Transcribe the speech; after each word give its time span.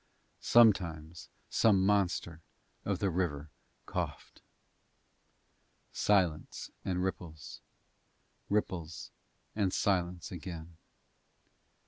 Sometimes 0.39 1.29
some 1.47 1.85
monster 1.85 2.41
of 2.85 2.97
the 2.97 3.11
river 3.11 3.51
coughed. 3.85 4.41
Silence 5.91 6.71
and 6.83 7.03
ripples, 7.03 7.61
ripples 8.49 9.11
and 9.55 9.71
silence 9.71 10.31
again. 10.31 10.77